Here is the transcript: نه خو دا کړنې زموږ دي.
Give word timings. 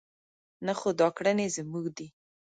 نه 0.65 0.73
خو 0.79 0.89
دا 0.99 1.07
کړنې 1.17 1.47
زموږ 1.55 1.85
دي. 1.97 2.07